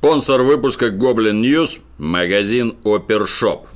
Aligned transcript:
Спонсор 0.00 0.44
выпуска 0.44 0.86
Goblin 0.86 1.42
News– 1.42 1.78
магазин 1.98 2.74
Опершоп. 2.84 3.66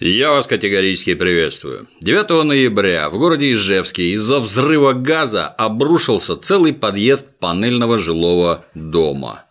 Я 0.00 0.32
вас 0.32 0.48
категорически 0.48 1.14
приветствую. 1.14 1.86
9 2.00 2.44
ноября 2.44 3.10
в 3.10 3.12
городе 3.16 3.52
Ижевске 3.52 4.14
из-за 4.14 4.40
взрыва 4.40 4.92
газа 4.92 5.46
обрушился 5.46 6.34
целый 6.34 6.72
подъезд 6.72 7.38
панельного 7.38 7.96
жилого 7.96 8.64
дома. 8.74 9.44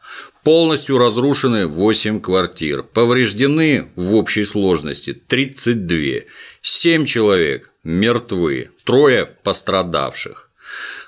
Полностью 0.44 0.98
разрушены 0.98 1.66
8 1.66 2.20
квартир, 2.20 2.84
повреждены 2.84 3.90
в 3.95 4.16
общей 4.16 4.44
сложности 4.44 5.13
32, 5.13 6.26
7 6.62 7.05
человек 7.05 7.72
мертвы, 7.86 8.72
трое 8.84 9.27
пострадавших. 9.44 10.47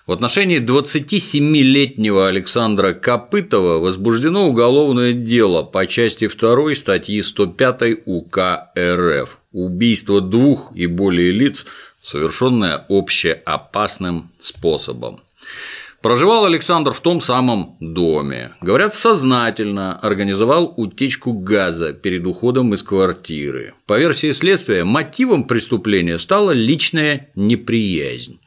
В 0.09 0.11
отношении 0.11 0.59
27-летнего 0.59 2.27
Александра 2.27 2.93
Копытова 2.93 3.77
возбуждено 3.77 4.49
уголовное 4.49 5.13
дело 5.13 5.61
по 5.61 5.85
части 5.85 6.27
2 6.27 6.73
статьи 6.73 7.21
105 7.21 8.07
УК 8.07 8.71
РФ 8.75 9.37
«Убийство 9.51 10.19
двух 10.19 10.71
и 10.73 10.87
более 10.87 11.29
лиц, 11.29 11.67
совершенное 12.01 12.87
общеопасным 12.89 14.31
способом». 14.39 15.21
Проживал 16.01 16.45
Александр 16.45 16.93
в 16.93 17.01
том 17.01 17.19
самом 17.19 17.75
доме. 17.81 18.51
Говорят, 18.61 18.95
сознательно 18.95 19.99
организовал 19.99 20.73
утечку 20.77 21.33
газа 21.33 21.91
перед 21.91 22.25
уходом 22.25 22.73
из 22.73 22.83
квартиры. 22.83 23.73
По 23.85 23.99
версии 23.99 24.31
следствия, 24.31 24.85
мотивом 24.85 25.43
преступления 25.43 26.17
стала 26.17 26.51
личная 26.51 27.31
неприязнь. 27.35 28.39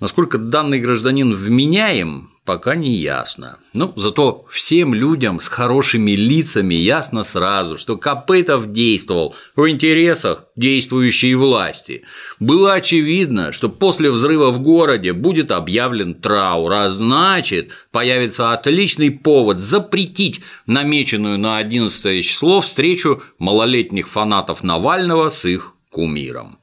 Насколько 0.00 0.38
данный 0.38 0.80
гражданин 0.80 1.34
вменяем, 1.34 2.30
пока 2.46 2.76
не 2.76 2.94
ясно. 2.94 3.58
Ну, 3.74 3.92
зато 3.96 4.46
всем 4.50 4.94
людям 4.94 5.40
с 5.40 5.48
хорошими 5.48 6.12
лицами 6.12 6.74
ясно 6.74 7.24
сразу, 7.24 7.76
что 7.76 7.98
Копытов 7.98 8.72
действовал 8.72 9.34
в 9.56 9.68
интересах 9.68 10.44
действующей 10.54 11.34
власти. 11.34 12.04
Было 12.40 12.74
очевидно, 12.74 13.52
что 13.52 13.68
после 13.68 14.10
взрыва 14.10 14.50
в 14.50 14.60
городе 14.60 15.12
будет 15.12 15.50
объявлен 15.50 16.14
траур, 16.14 16.72
а 16.72 16.88
значит, 16.88 17.72
появится 17.90 18.52
отличный 18.52 19.10
повод 19.10 19.58
запретить 19.58 20.40
намеченную 20.66 21.38
на 21.38 21.58
11 21.58 22.24
число 22.24 22.60
встречу 22.60 23.22
малолетних 23.38 24.08
фанатов 24.08 24.62
Навального 24.62 25.28
с 25.28 25.44
их 25.44 25.74
кумиром. 25.90 26.58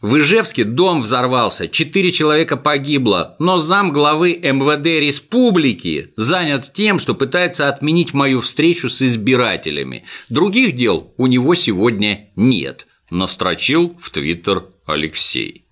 В 0.00 0.18
Ижевске 0.18 0.62
дом 0.62 1.00
взорвался, 1.00 1.66
четыре 1.66 2.12
человека 2.12 2.56
погибло, 2.56 3.34
но 3.40 3.58
зам 3.58 3.92
главы 3.92 4.38
МВД 4.40 4.86
республики 5.00 6.12
занят 6.16 6.72
тем, 6.72 7.00
что 7.00 7.16
пытается 7.16 7.68
отменить 7.68 8.14
мою 8.14 8.40
встречу 8.40 8.90
с 8.90 9.02
избирателями. 9.02 10.04
Других 10.28 10.76
дел 10.76 11.12
у 11.16 11.26
него 11.26 11.56
сегодня 11.56 12.30
нет, 12.36 12.86
настрочил 13.10 13.98
в 14.00 14.10
Твиттер 14.10 14.66
Алексей. 14.86 15.64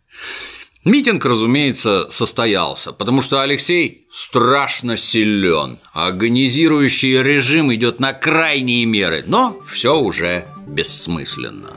Митинг, 0.84 1.24
разумеется, 1.24 2.06
состоялся, 2.10 2.92
потому 2.92 3.22
что 3.22 3.42
Алексей 3.42 4.06
страшно 4.10 4.96
силен, 4.96 5.78
агонизирующий 5.92 7.22
режим 7.22 7.72
идет 7.72 8.00
на 8.00 8.12
крайние 8.12 8.86
меры, 8.86 9.22
но 9.26 9.56
все 9.68 10.00
уже 10.00 10.46
бессмысленно. 10.66 11.70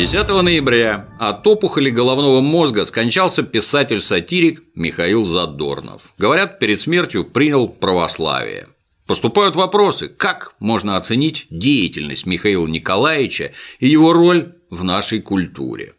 10 0.00 0.28
ноября 0.30 1.14
от 1.18 1.46
опухоли 1.46 1.90
головного 1.90 2.40
мозга 2.40 2.86
скончался 2.86 3.42
писатель-сатирик 3.42 4.62
Михаил 4.74 5.24
Задорнов. 5.24 6.14
Говорят, 6.16 6.58
перед 6.58 6.80
смертью 6.80 7.22
принял 7.22 7.68
православие. 7.68 8.68
Поступают 9.06 9.56
вопросы, 9.56 10.08
как 10.08 10.54
можно 10.58 10.96
оценить 10.96 11.48
деятельность 11.50 12.24
Михаила 12.24 12.66
Николаевича 12.66 13.52
и 13.78 13.88
его 13.88 14.14
роль 14.14 14.54
в 14.70 14.84
нашей 14.84 15.20
культуре. 15.20 15.92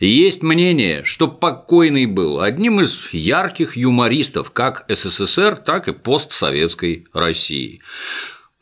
Есть 0.00 0.42
мнение, 0.42 1.02
что 1.04 1.26
покойный 1.26 2.04
был 2.04 2.42
одним 2.42 2.82
из 2.82 3.08
ярких 3.14 3.78
юмористов 3.78 4.50
как 4.50 4.84
СССР, 4.90 5.56
так 5.56 5.88
и 5.88 5.92
постсоветской 5.92 7.06
России. 7.14 7.80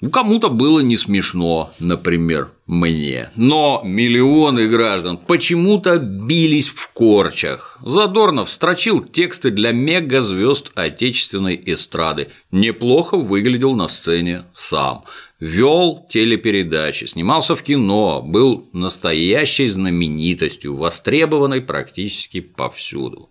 Ну, 0.02 0.10
кому-то 0.10 0.48
было 0.48 0.80
не 0.80 0.96
смешно, 0.96 1.70
например, 1.78 2.50
мне. 2.66 3.30
Но 3.36 3.82
миллионы 3.84 4.66
граждан 4.66 5.16
почему-то 5.16 5.98
бились 5.98 6.68
в 6.68 6.88
корчах. 6.88 7.78
Задорнов 7.86 8.50
строчил 8.50 9.00
тексты 9.00 9.50
для 9.50 9.70
мегазвезд 9.70 10.72
отечественной 10.74 11.62
эстрады. 11.66 12.30
Неплохо 12.50 13.16
выглядел 13.16 13.76
на 13.76 13.86
сцене 13.86 14.42
сам. 14.52 15.04
Вел 15.38 16.04
телепередачи, 16.10 17.04
снимался 17.04 17.54
в 17.54 17.62
кино, 17.62 18.22
был 18.26 18.68
настоящей 18.72 19.68
знаменитостью, 19.68 20.74
востребованной 20.74 21.60
практически 21.60 22.40
повсюду. 22.40 23.30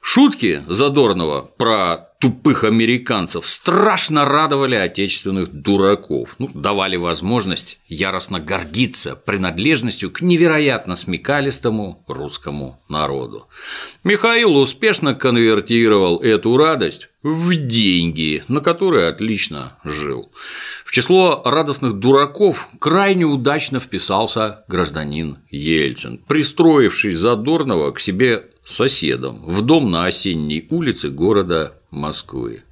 Шутки 0.00 0.62
Задорнова 0.68 1.50
про 1.56 2.11
тупых 2.22 2.62
американцев 2.62 3.48
страшно 3.48 4.24
радовали 4.24 4.76
отечественных 4.76 5.48
дураков, 5.50 6.36
ну, 6.38 6.48
давали 6.54 6.94
возможность 6.94 7.80
яростно 7.88 8.38
гордиться 8.38 9.16
принадлежностью 9.16 10.08
к 10.08 10.22
невероятно 10.22 10.94
смекалистому 10.94 12.04
русскому 12.06 12.80
народу. 12.88 13.48
Михаил 14.04 14.56
успешно 14.56 15.16
конвертировал 15.16 16.18
эту 16.18 16.56
радость 16.56 17.08
в 17.24 17.56
деньги, 17.56 18.44
на 18.46 18.60
которые 18.60 19.08
отлично 19.08 19.76
жил. 19.82 20.30
В 20.84 20.92
число 20.92 21.42
радостных 21.44 21.94
дураков 21.94 22.68
крайне 22.78 23.24
удачно 23.24 23.80
вписался 23.80 24.64
гражданин 24.68 25.38
Ельцин, 25.50 26.18
пристроивший 26.18 27.14
Задорнова 27.14 27.90
к 27.90 27.98
себе 27.98 28.44
соседом 28.64 29.44
в 29.44 29.62
дом 29.62 29.90
на 29.90 30.06
осенней 30.06 30.68
улице 30.70 31.08
города 31.08 31.81
Москвы. 31.92 32.64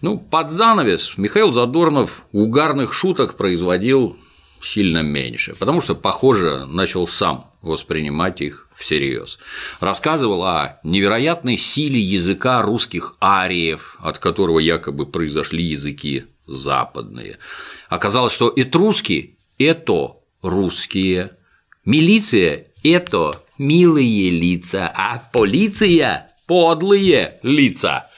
Ну, 0.00 0.18
под 0.18 0.50
занавес 0.50 1.18
Михаил 1.18 1.52
Задорнов 1.52 2.22
угарных 2.32 2.94
шуток 2.94 3.36
производил 3.36 4.16
сильно 4.62 5.02
меньше, 5.02 5.54
потому 5.58 5.82
что, 5.82 5.94
похоже, 5.94 6.64
начал 6.66 7.06
сам 7.06 7.50
воспринимать 7.60 8.40
их 8.40 8.68
всерьез. 8.76 9.38
Рассказывал 9.80 10.44
о 10.44 10.78
невероятной 10.84 11.56
силе 11.56 12.00
языка 12.00 12.62
русских 12.62 13.16
ариев, 13.20 13.96
от 14.00 14.18
которого 14.18 14.60
якобы 14.60 15.06
произошли 15.06 15.62
языки 15.64 16.26
западные. 16.46 17.38
Оказалось, 17.88 18.32
что 18.32 18.52
этруски– 18.54 19.36
это 19.58 20.16
русские, 20.40 21.32
милиция– 21.84 22.68
это 22.84 23.42
милые 23.58 24.30
лица, 24.30 24.92
а 24.94 25.22
полиция– 25.32 26.28
подлые 26.46 27.38
лица. 27.42 28.08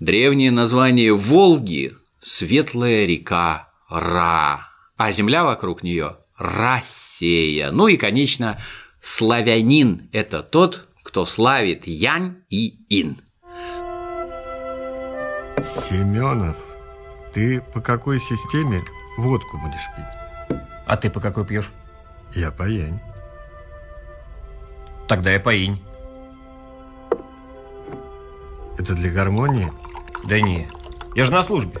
Древнее 0.00 0.52
название 0.52 1.12
Волги– 1.12 1.92
светлая 2.20 3.04
река 3.04 3.68
Ра, 3.90 4.68
а 4.96 5.10
земля 5.10 5.42
вокруг 5.42 5.82
нее– 5.82 6.18
Россия. 6.38 7.72
Ну 7.72 7.88
и, 7.88 7.96
конечно, 7.96 8.60
славянин– 9.00 10.08
это 10.12 10.44
тот, 10.44 10.86
кто 11.02 11.24
славит 11.24 11.88
Янь 11.88 12.36
и 12.48 12.78
Ин. 12.90 13.20
Семенов, 15.60 16.56
ты 17.32 17.60
по 17.60 17.80
какой 17.80 18.20
системе 18.20 18.84
водку 19.16 19.58
будешь 19.58 19.88
пить? 19.96 20.60
А 20.86 20.96
ты 20.96 21.10
по 21.10 21.20
какой 21.20 21.44
пьешь? 21.44 21.72
Я 22.36 22.52
по 22.52 22.62
Янь. 22.68 23.00
Тогда 25.08 25.32
я 25.32 25.40
по 25.40 25.52
Инь. 25.52 25.82
Это 28.78 28.94
для 28.94 29.10
гармонии? 29.10 29.72
Да 30.24 30.40
не, 30.40 30.68
я 31.14 31.24
же 31.24 31.32
на 31.32 31.42
службе. 31.42 31.80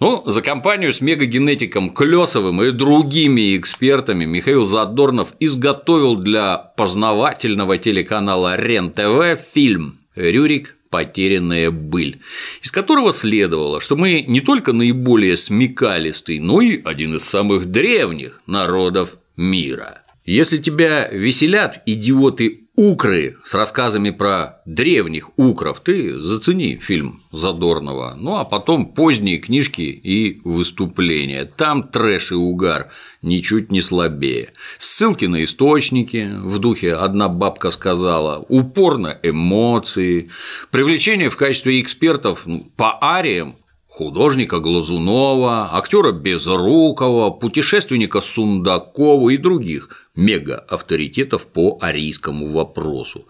Ну, 0.00 0.22
за 0.26 0.42
компанию 0.42 0.92
с 0.92 1.00
мегагенетиком 1.00 1.90
Клесовым 1.90 2.62
и 2.62 2.70
другими 2.70 3.56
экспертами 3.56 4.24
Михаил 4.24 4.64
Задорнов 4.64 5.34
изготовил 5.40 6.14
для 6.16 6.56
познавательного 6.56 7.78
телеканала 7.78 8.56
РЕН-ТВ 8.56 9.40
фильм 9.52 9.98
«Рюрик. 10.14 10.76
Потерянная 10.90 11.70
быль», 11.70 12.20
из 12.62 12.70
которого 12.70 13.12
следовало, 13.12 13.82
что 13.82 13.94
мы 13.94 14.24
не 14.26 14.40
только 14.40 14.72
наиболее 14.72 15.36
смекалистый, 15.36 16.38
но 16.38 16.62
и 16.62 16.80
один 16.82 17.16
из 17.16 17.24
самых 17.24 17.66
древних 17.66 18.40
народов 18.46 19.18
мира. 19.36 20.00
Если 20.24 20.56
тебя 20.56 21.06
веселят 21.08 21.82
идиоты 21.84 22.67
Укры 22.80 23.38
с 23.42 23.54
рассказами 23.54 24.10
про 24.10 24.62
древних 24.64 25.36
укров, 25.36 25.80
ты 25.80 26.16
зацени 26.16 26.76
фильм 26.76 27.24
Задорнова, 27.32 28.14
ну 28.16 28.36
а 28.36 28.44
потом 28.44 28.86
поздние 28.86 29.38
книжки 29.38 29.82
и 29.82 30.40
выступления. 30.44 31.44
Там 31.44 31.82
трэш 31.82 32.30
и 32.30 32.36
угар 32.36 32.92
ничуть 33.20 33.72
не 33.72 33.80
слабее. 33.80 34.52
Ссылки 34.78 35.24
на 35.24 35.42
источники, 35.42 36.30
в 36.38 36.60
духе 36.60 36.94
«одна 36.94 37.28
бабка 37.28 37.72
сказала», 37.72 38.44
упор 38.48 38.98
на 38.98 39.18
эмоции, 39.24 40.30
привлечение 40.70 41.30
в 41.30 41.36
качестве 41.36 41.80
экспертов 41.80 42.42
ну, 42.46 42.64
по 42.76 42.96
ариям 43.00 43.56
художника 43.98 44.60
Глазунова, 44.60 45.70
актера 45.72 46.12
Безрукова, 46.12 47.30
путешественника 47.30 48.20
Сундакова 48.20 49.30
и 49.30 49.36
других 49.36 50.06
мега-авторитетов 50.14 51.48
по 51.48 51.78
арийскому 51.80 52.46
вопросу. 52.46 53.26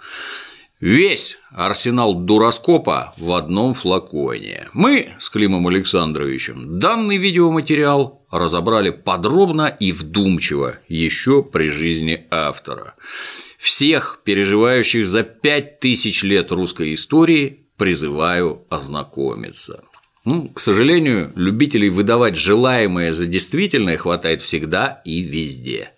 Весь 0.79 1.38
арсенал 1.53 2.15
дуроскопа 2.15 3.15
в 3.17 3.32
одном 3.32 3.73
флаконе. 3.73 4.69
Мы 4.75 5.09
с 5.19 5.31
Климом 5.31 5.67
Александровичем 5.69 6.79
данный 6.79 7.17
видеоматериал 7.17 8.26
разобрали 8.31 8.91
подробно 8.91 9.75
и 9.81 9.91
вдумчиво 9.91 10.81
еще 10.87 11.43
при 11.43 11.70
жизни 11.70 12.26
автора. 12.31 12.94
Всех 13.56 14.20
переживающих 14.23 15.06
за 15.06 15.23
пять 15.23 15.81
тысяч 15.81 16.23
лет 16.23 16.53
русской 16.53 16.93
истории 16.93 17.65
призываю 17.79 18.67
ознакомиться. 18.69 19.82
Ну, 20.30 20.50
к 20.50 20.60
сожалению, 20.60 21.32
любителей 21.36 21.88
выдавать 21.88 22.36
желаемое 22.36 23.14
за 23.14 23.25
действительное 23.25 23.96
хватает 23.96 24.42
всегда 24.42 25.00
и 25.06 25.22
везде. 25.22 25.92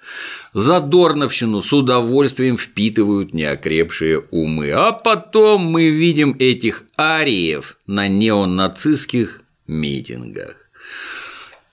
Задорновщину 0.52 1.62
с 1.62 1.72
удовольствием 1.72 2.56
впитывают 2.56 3.34
неокрепшие 3.34 4.20
умы, 4.30 4.70
а 4.70 4.92
потом 4.92 5.62
мы 5.62 5.88
видим 5.88 6.36
этих 6.38 6.84
ариев 6.96 7.76
на 7.88 8.06
неонацистских 8.06 9.42
митингах. 9.66 10.54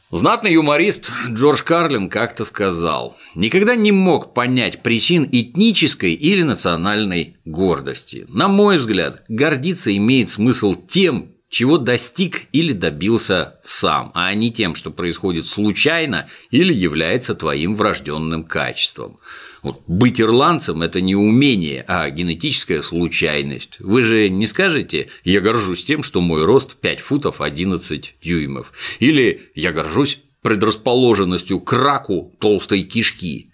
Знатный 0.10 0.54
юморист 0.54 1.12
Джордж 1.30 1.62
Карлин 1.62 2.10
как-то 2.10 2.44
сказал, 2.44 3.16
никогда 3.36 3.76
не 3.76 3.92
мог 3.92 4.34
понять 4.34 4.82
причин 4.82 5.30
этнической 5.32 6.14
или 6.14 6.42
национальной 6.42 7.38
гордости. 7.46 8.26
На 8.30 8.48
мой 8.48 8.78
взгляд, 8.78 9.26
гордиться 9.28 9.96
имеет 9.96 10.32
смысл 10.32 10.74
тем, 10.74 11.37
чего 11.50 11.78
достиг 11.78 12.48
или 12.52 12.74
добился 12.74 13.60
сам, 13.64 14.12
а 14.14 14.34
не 14.34 14.52
тем, 14.52 14.76
что 14.76 14.92
происходит 14.92 15.46
случайно 15.46 16.28
или 16.52 16.74
является 16.74 17.36
твоим 17.36 17.76
врожденным 17.76 18.44
качеством. 18.44 19.20
Вот 19.64 19.82
быть 19.88 20.22
ирландцем– 20.22 20.82
это 20.84 21.02
не 21.02 21.16
умение, 21.16 21.84
а 21.88 22.10
генетическая 22.10 22.82
случайность. 22.82 23.80
Вы 23.80 24.04
же 24.04 24.30
не 24.30 24.46
скажете 24.46 25.10
«я 25.24 25.42
горжусь 25.42 25.84
тем, 25.84 26.04
что 26.04 26.22
мой 26.22 26.46
рост 26.46 26.76
5 26.76 27.00
футов 27.00 27.42
11 27.42 28.16
дюймов» 28.22 28.74
или 29.00 29.50
«я 29.56 29.72
горжусь 29.72 30.20
предрасположенностью 30.42 31.60
к 31.60 31.74
раку 31.74 32.36
толстой 32.40 32.84
кишки». 32.84 33.52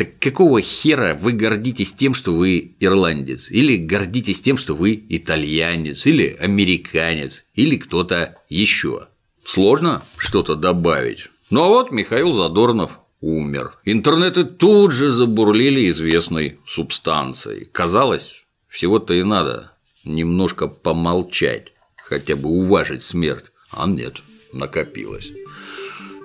Так 0.00 0.18
какого 0.18 0.62
хера 0.62 1.14
вы 1.14 1.32
гордитесь 1.32 1.92
тем, 1.92 2.14
что 2.14 2.32
вы 2.32 2.74
ирландец? 2.80 3.50
Или 3.50 3.76
гордитесь 3.76 4.40
тем, 4.40 4.56
что 4.56 4.74
вы 4.74 5.04
итальянец, 5.10 6.06
или 6.06 6.34
американец, 6.40 7.44
или 7.54 7.76
кто-то 7.76 8.38
еще? 8.48 9.08
Сложно 9.44 10.02
что-то 10.16 10.56
добавить. 10.56 11.28
Ну 11.50 11.64
а 11.64 11.68
вот 11.68 11.90
Михаил 11.90 12.32
Задорнов 12.32 12.98
умер. 13.20 13.74
Интернеты 13.84 14.44
тут 14.44 14.92
же 14.92 15.10
забурлили 15.10 15.90
известной 15.90 16.60
субстанцией. 16.64 17.66
Казалось, 17.66 18.44
всего-то 18.68 19.12
и 19.12 19.22
надо 19.22 19.72
немножко 20.04 20.66
помолчать, 20.66 21.74
хотя 22.02 22.36
бы 22.36 22.48
уважить 22.48 23.02
смерть. 23.02 23.52
А 23.70 23.86
нет, 23.86 24.22
накопилось. 24.54 25.30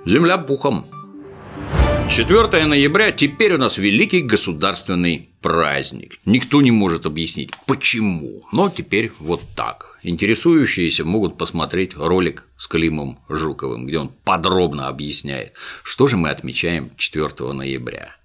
Земля 0.06 0.38
пухом 0.38 0.88
4 2.10 2.66
ноября 2.66 3.12
теперь 3.12 3.56
у 3.56 3.58
нас 3.58 3.78
великий 3.78 4.22
государственный 4.22 5.30
праздник. 5.42 6.18
Никто 6.26 6.62
не 6.62 6.72
может 6.72 7.06
объяснить, 7.06 7.52
почему, 7.66 8.44
но 8.52 8.70
теперь 8.70 9.12
вот 9.20 9.42
так. 9.56 10.00
Интересующиеся 10.04 11.04
могут 11.04 11.38
посмотреть 11.38 11.96
ролик 11.96 12.46
с 12.58 12.68
Климом 12.68 13.20
Жуковым, 13.28 13.86
где 13.86 13.98
он 13.98 14.12
подробно 14.24 14.88
объясняет, 14.88 15.54
что 15.84 16.08
же 16.08 16.16
мы 16.16 16.30
отмечаем 16.30 16.92
4 16.96 17.52
ноября. 17.54 18.16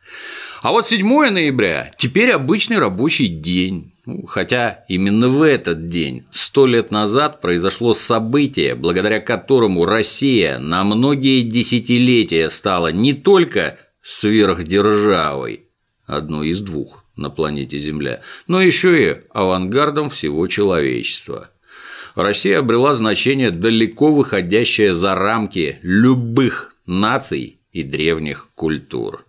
А 0.62 0.72
вот 0.72 0.86
7 0.86 1.30
ноября 1.30 1.90
теперь 1.96 2.32
обычный 2.32 2.78
рабочий 2.78 3.28
день. 3.28 3.92
Ну, 4.04 4.26
хотя 4.26 4.84
именно 4.88 5.30
в 5.30 5.40
этот 5.40 5.88
день, 5.88 6.24
сто 6.32 6.66
лет 6.66 6.90
назад, 6.90 7.40
произошло 7.40 7.94
событие, 7.94 8.74
благодаря 8.74 9.20
которому 9.20 9.86
Россия 9.86 10.58
на 10.58 10.84
многие 10.84 11.42
десятилетия 11.42 12.50
стала 12.50 12.92
не 12.92 13.14
только 13.14 13.78
сверхдержавой, 14.02 15.64
одной 16.06 16.48
из 16.48 16.60
двух 16.60 17.04
на 17.16 17.30
планете 17.30 17.78
Земля, 17.78 18.20
но 18.46 18.60
еще 18.60 19.02
и 19.02 19.16
авангардом 19.32 20.10
всего 20.10 20.46
человечества. 20.46 21.50
Россия 22.14 22.58
обрела 22.58 22.92
значение, 22.92 23.50
далеко 23.50 24.12
выходящее 24.12 24.94
за 24.94 25.14
рамки 25.14 25.78
любых 25.80 26.74
наций 26.84 27.60
и 27.72 27.82
древних 27.82 28.48
культур. 28.54 29.24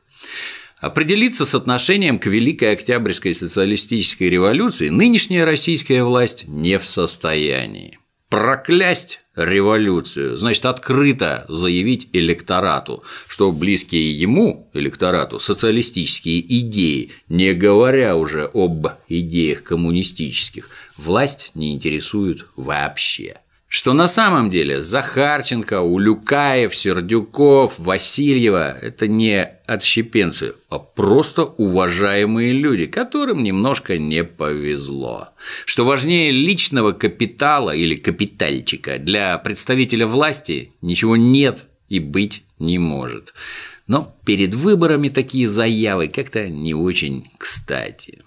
Определиться 0.82 1.46
с 1.46 1.54
отношением 1.54 2.18
к 2.18 2.26
Великой 2.26 2.74
Октябрьской 2.74 3.36
социалистической 3.36 4.30
революции 4.30 4.90
нынешняя 4.90 5.46
российская 5.46 6.04
власть 6.04 6.46
не 6.48 6.80
в 6.80 6.88
состоянии. 6.88 8.00
Проклясть 8.30 9.20
революцию 9.36 10.40
значит 10.40 10.66
открыто 10.66 11.46
заявить 11.48 12.10
электорату, 12.14 13.04
что 13.28 13.52
близкие 13.52 14.12
ему, 14.12 14.72
электорату, 14.74 15.40
социалистические 15.40 16.40
идеи, 16.62 17.12
не 17.30 17.54
говоря 17.54 18.16
уже 18.16 18.50
об 18.52 18.88
идеях 19.08 19.62
коммунистических, 19.62 20.68
власть 20.98 21.52
не 21.54 21.74
интересует 21.74 22.48
вообще 22.56 23.38
что 23.72 23.94
на 23.94 24.10
самом 24.10 24.50
деле 24.50 24.82
Захарченко, 24.82 25.80
Улюкаев, 25.80 26.76
Сердюков, 26.76 27.76
Васильева– 27.78 28.78
это 28.82 29.08
не 29.08 29.46
отщепенцы, 29.66 30.56
а 30.68 30.78
просто 30.78 31.46
уважаемые 31.46 32.52
люди, 32.52 32.86
которым 32.86 33.44
немножко 33.44 33.98
не 33.98 34.26
повезло. 34.26 35.30
Что 35.64 35.86
важнее 35.86 36.32
личного 36.32 36.92
капитала 36.92 37.74
или 37.74 37.96
капитальчика 37.96 39.00
для 39.00 39.38
представителя 39.38 40.06
власти 40.06 40.74
ничего 40.82 41.16
нет 41.16 41.64
и 41.88 42.00
быть 42.00 42.44
не 42.60 42.78
может. 42.78 43.34
Но 43.88 44.14
перед 44.26 44.54
выборами 44.54 45.08
такие 45.08 45.48
заявы 45.48 46.10
как-то 46.10 46.50
не 46.50 46.74
очень 46.74 47.32
кстати. 47.38 48.20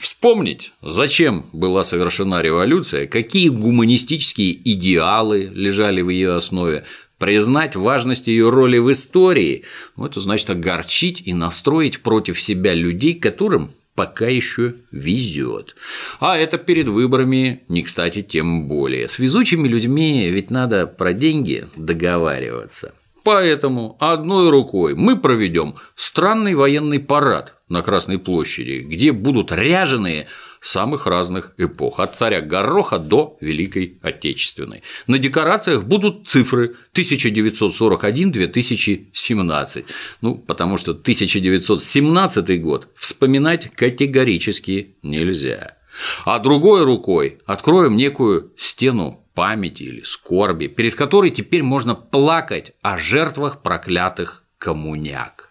Вспомнить, 0.00 0.72
зачем 0.80 1.44
была 1.52 1.84
совершена 1.84 2.40
революция, 2.40 3.06
какие 3.06 3.50
гуманистические 3.50 4.58
идеалы 4.72 5.50
лежали 5.52 6.00
в 6.00 6.08
ее 6.08 6.36
основе, 6.36 6.84
признать 7.18 7.76
важность 7.76 8.26
ее 8.26 8.48
роли 8.48 8.78
в 8.78 8.90
истории, 8.90 9.64
ну, 9.98 10.06
это 10.06 10.18
значит 10.20 10.48
огорчить 10.48 11.20
и 11.26 11.34
настроить 11.34 12.00
против 12.00 12.40
себя 12.40 12.72
людей, 12.72 13.12
которым 13.12 13.72
пока 13.94 14.26
еще 14.26 14.76
везет. 14.90 15.76
А 16.18 16.38
это 16.38 16.56
перед 16.56 16.88
выборами 16.88 17.60
не 17.68 17.82
кстати 17.82 18.22
тем 18.22 18.68
более. 18.68 19.06
С 19.06 19.18
везучими 19.18 19.68
людьми 19.68 20.30
ведь 20.30 20.50
надо 20.50 20.86
про 20.86 21.12
деньги 21.12 21.66
договариваться. 21.76 22.94
Поэтому 23.32 23.96
одной 24.00 24.50
рукой 24.50 24.96
мы 24.96 25.16
проведем 25.16 25.76
странный 25.94 26.56
военный 26.56 26.98
парад 26.98 27.54
на 27.68 27.80
Красной 27.80 28.18
площади, 28.18 28.80
где 28.80 29.12
будут 29.12 29.52
ряженые 29.52 30.26
самых 30.60 31.06
разных 31.06 31.54
эпох, 31.56 32.00
от 32.00 32.16
царя 32.16 32.40
Гороха 32.40 32.98
до 32.98 33.38
Великой 33.40 34.00
Отечественной. 34.02 34.82
На 35.06 35.18
декорациях 35.18 35.84
будут 35.84 36.26
цифры 36.26 36.74
1941-2017, 36.92 39.84
ну, 40.22 40.34
потому 40.34 40.76
что 40.76 40.90
1917 40.90 42.60
год 42.60 42.88
вспоминать 42.94 43.70
категорически 43.76 44.96
нельзя. 45.04 45.76
А 46.24 46.40
другой 46.40 46.82
рукой 46.82 47.38
откроем 47.46 47.96
некую 47.96 48.52
стену 48.56 49.19
памяти 49.40 49.84
или 49.84 50.02
скорби, 50.02 50.66
перед 50.66 50.94
которой 50.94 51.30
теперь 51.30 51.62
можно 51.62 51.94
плакать 51.94 52.72
о 52.82 52.98
жертвах 52.98 53.62
проклятых 53.62 54.44
коммуняк. 54.58 55.48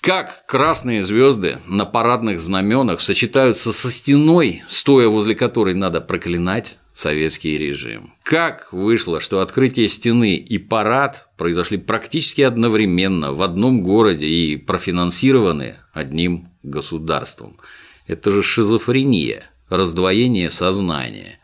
Как 0.00 0.46
красные 0.46 1.02
звезды 1.02 1.58
на 1.66 1.84
парадных 1.84 2.40
знаменах 2.40 3.02
сочетаются 3.02 3.74
со 3.74 3.90
стеной, 3.90 4.62
стоя 4.68 5.08
возле 5.08 5.34
которой 5.34 5.74
надо 5.74 6.00
проклинать 6.00 6.78
советский 6.94 7.58
режим. 7.58 8.14
Как 8.22 8.72
вышло, 8.72 9.20
что 9.20 9.40
открытие 9.40 9.86
стены 9.88 10.36
и 10.36 10.56
парад 10.56 11.26
произошли 11.36 11.76
практически 11.76 12.40
одновременно 12.40 13.34
в 13.34 13.42
одном 13.42 13.82
городе 13.82 14.24
и 14.24 14.56
профинансированы 14.56 15.74
одним 15.92 16.48
государством. 16.62 17.58
Это 18.06 18.30
же 18.30 18.42
шизофрения, 18.42 19.44
раздвоение 19.68 20.48
сознания. 20.48 21.38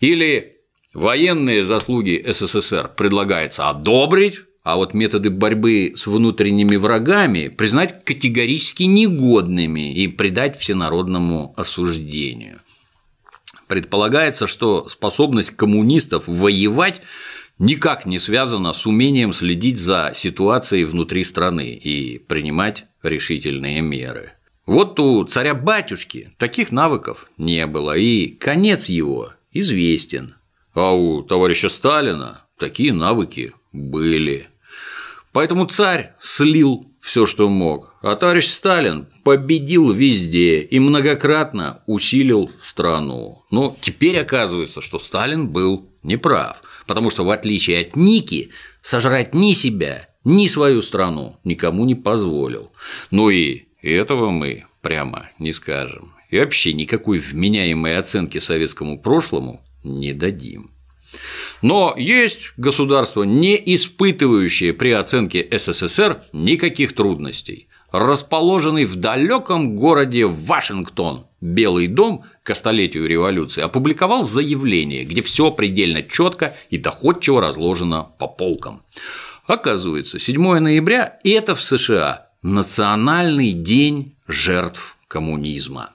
Или 0.00 0.55
военные 0.96 1.62
заслуги 1.62 2.24
СССР 2.26 2.90
предлагается 2.96 3.68
одобрить, 3.68 4.40
а 4.62 4.76
вот 4.76 4.94
методы 4.94 5.30
борьбы 5.30 5.92
с 5.94 6.06
внутренними 6.06 6.76
врагами 6.76 7.48
признать 7.48 8.04
категорически 8.04 8.84
негодными 8.84 9.94
и 9.94 10.08
предать 10.08 10.58
всенародному 10.58 11.54
осуждению. 11.56 12.60
Предполагается, 13.68 14.46
что 14.46 14.88
способность 14.88 15.50
коммунистов 15.50 16.24
воевать 16.26 17.02
никак 17.58 18.06
не 18.06 18.18
связана 18.18 18.72
с 18.72 18.86
умением 18.86 19.32
следить 19.32 19.78
за 19.78 20.12
ситуацией 20.14 20.84
внутри 20.84 21.24
страны 21.24 21.74
и 21.74 22.18
принимать 22.18 22.86
решительные 23.02 23.82
меры. 23.82 24.32
Вот 24.66 24.98
у 24.98 25.22
царя-батюшки 25.24 26.32
таких 26.38 26.72
навыков 26.72 27.30
не 27.36 27.66
было, 27.66 27.96
и 27.96 28.28
конец 28.28 28.88
его 28.88 29.32
известен. 29.52 30.35
А 30.76 30.92
у 30.92 31.22
товарища 31.22 31.70
Сталина 31.70 32.42
такие 32.58 32.92
навыки 32.92 33.54
были. 33.72 34.48
Поэтому 35.32 35.64
царь 35.64 36.12
слил 36.20 36.92
все, 37.00 37.24
что 37.24 37.48
мог, 37.48 37.94
а 38.02 38.14
товарищ 38.14 38.46
Сталин 38.46 39.06
победил 39.24 39.90
везде 39.90 40.60
и 40.60 40.78
многократно 40.78 41.82
усилил 41.86 42.50
страну. 42.60 43.42
Но 43.50 43.74
теперь 43.80 44.18
оказывается, 44.18 44.82
что 44.82 44.98
Сталин 44.98 45.48
был 45.48 45.88
неправ, 46.02 46.60
потому 46.86 47.08
что 47.08 47.24
в 47.24 47.30
отличие 47.30 47.80
от 47.80 47.96
Ники 47.96 48.50
сожрать 48.82 49.34
ни 49.34 49.54
себя, 49.54 50.10
ни 50.24 50.46
свою 50.46 50.82
страну 50.82 51.38
никому 51.42 51.86
не 51.86 51.94
позволил. 51.94 52.70
Ну 53.10 53.30
и 53.30 53.62
этого 53.80 54.28
мы 54.28 54.66
прямо 54.82 55.30
не 55.38 55.52
скажем. 55.52 56.12
И 56.28 56.38
вообще 56.38 56.74
никакой 56.74 57.18
вменяемой 57.18 57.96
оценки 57.96 58.38
советскому 58.38 59.00
прошлому 59.00 59.62
не 59.86 60.12
дадим. 60.12 60.70
Но 61.62 61.94
есть 61.96 62.52
государства, 62.56 63.22
не 63.22 63.56
испытывающие 63.74 64.74
при 64.74 64.90
оценке 64.90 65.46
СССР 65.50 66.22
никаких 66.32 66.94
трудностей. 66.94 67.68
Расположенный 67.92 68.84
в 68.84 68.96
далеком 68.96 69.76
городе 69.76 70.26
Вашингтон 70.26 71.26
Белый 71.40 71.86
дом 71.86 72.24
к 72.42 72.54
столетию 72.54 73.06
революции 73.06 73.62
опубликовал 73.62 74.26
заявление, 74.26 75.04
где 75.04 75.22
все 75.22 75.50
предельно 75.50 76.02
четко 76.02 76.56
и 76.70 76.78
доходчиво 76.78 77.40
разложено 77.40 78.02
по 78.18 78.26
полкам. 78.26 78.82
Оказывается, 79.46 80.18
7 80.18 80.58
ноября– 80.58 81.18
это 81.24 81.54
в 81.54 81.62
США 81.62 82.26
Национальный 82.42 83.52
день 83.52 84.16
жертв 84.26 84.96
коммунизма. 85.08 85.90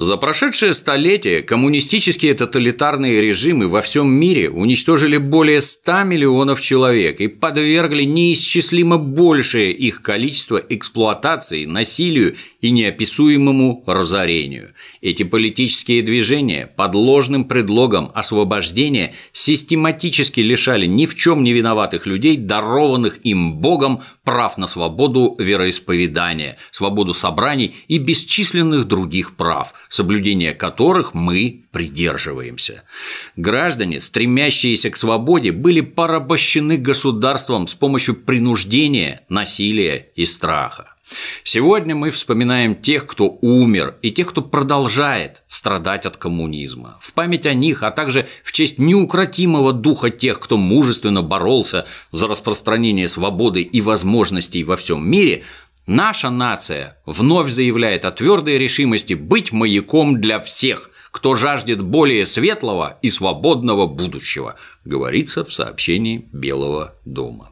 За 0.00 0.16
прошедшее 0.16 0.72
столетие 0.72 1.42
коммунистические 1.42 2.32
тоталитарные 2.32 3.20
режимы 3.20 3.68
во 3.68 3.82
всем 3.82 4.10
мире 4.10 4.48
уничтожили 4.48 5.18
более 5.18 5.60
100 5.60 6.04
миллионов 6.04 6.62
человек 6.62 7.20
и 7.20 7.28
подвергли 7.28 8.04
неисчислимо 8.04 8.96
большее 8.96 9.72
их 9.72 10.00
количество 10.00 10.56
эксплуатации, 10.56 11.66
насилию 11.66 12.36
и 12.62 12.70
неописуемому 12.70 13.84
разорению. 13.86 14.72
Эти 15.02 15.24
политические 15.24 16.00
движения 16.00 16.66
под 16.66 16.94
ложным 16.94 17.44
предлогом 17.44 18.10
освобождения 18.14 19.12
систематически 19.34 20.40
лишали 20.40 20.86
ни 20.86 21.04
в 21.04 21.14
чем 21.14 21.44
не 21.44 21.52
виноватых 21.52 22.06
людей, 22.06 22.38
дарованных 22.38 23.18
им 23.26 23.56
Богом, 23.56 24.00
прав 24.30 24.58
на 24.58 24.68
свободу 24.68 25.34
вероисповедания, 25.40 26.56
свободу 26.70 27.14
собраний 27.14 27.74
и 27.88 27.98
бесчисленных 27.98 28.84
других 28.84 29.34
прав, 29.34 29.74
соблюдения 29.88 30.52
которых 30.54 31.14
мы 31.14 31.64
придерживаемся. 31.72 32.84
Граждане, 33.34 34.00
стремящиеся 34.00 34.90
к 34.90 34.96
свободе, 34.96 35.50
были 35.50 35.80
порабощены 35.80 36.76
государством 36.76 37.66
с 37.66 37.74
помощью 37.74 38.14
принуждения, 38.14 39.22
насилия 39.28 40.06
и 40.14 40.24
страха. 40.24 40.89
Сегодня 41.44 41.94
мы 41.94 42.10
вспоминаем 42.10 42.74
тех, 42.74 43.06
кто 43.06 43.38
умер, 43.40 43.96
и 44.02 44.10
тех, 44.10 44.28
кто 44.28 44.42
продолжает 44.42 45.42
страдать 45.48 46.06
от 46.06 46.16
коммунизма. 46.16 46.98
В 47.00 47.12
память 47.12 47.46
о 47.46 47.54
них, 47.54 47.82
а 47.82 47.90
также 47.90 48.28
в 48.44 48.52
честь 48.52 48.78
неукротимого 48.78 49.72
духа 49.72 50.10
тех, 50.10 50.38
кто 50.38 50.56
мужественно 50.56 51.22
боролся 51.22 51.86
за 52.12 52.28
распространение 52.28 53.08
свободы 53.08 53.62
и 53.62 53.80
возможностей 53.80 54.64
во 54.64 54.76
всем 54.76 55.08
мире, 55.08 55.44
наша 55.86 56.30
нация 56.30 56.98
вновь 57.06 57.50
заявляет 57.50 58.04
о 58.04 58.10
твердой 58.10 58.58
решимости 58.58 59.14
быть 59.14 59.52
маяком 59.52 60.20
для 60.20 60.38
всех, 60.38 60.90
кто 61.10 61.34
жаждет 61.34 61.82
более 61.82 62.26
светлого 62.26 62.98
и 63.02 63.10
свободного 63.10 63.86
будущего, 63.86 64.56
говорится 64.84 65.44
в 65.44 65.52
сообщении 65.52 66.28
Белого 66.32 66.94
дома. 67.04 67.50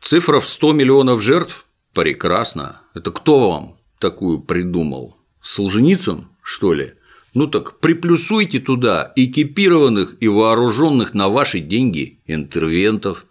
Цифра 0.00 0.38
в 0.38 0.46
100 0.46 0.72
миллионов 0.72 1.20
жертв 1.20 1.65
Прекрасно. 1.96 2.82
Это 2.92 3.10
кто 3.10 3.50
вам 3.50 3.78
такую 3.98 4.40
придумал? 4.40 5.16
Солженицын, 5.40 6.28
что 6.42 6.74
ли? 6.74 6.92
Ну 7.32 7.46
так 7.46 7.80
приплюсуйте 7.80 8.60
туда 8.60 9.14
экипированных 9.16 10.18
и 10.20 10.28
вооруженных 10.28 11.14
на 11.14 11.30
ваши 11.30 11.60
деньги 11.60 12.20
интервентов. 12.26 13.24